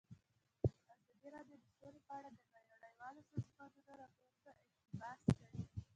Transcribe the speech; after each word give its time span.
ازادي 0.97 1.27
راډیو 1.35 1.57
د 1.63 1.65
سوله 1.77 1.99
په 2.07 2.13
اړه 2.19 2.29
د 2.61 2.63
نړیوالو 2.71 3.21
سازمانونو 3.55 3.99
راپورونه 4.01 4.51
اقتباس 4.67 5.19
کړي. 5.37 5.47